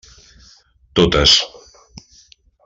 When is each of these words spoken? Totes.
Totes. 0.99 1.35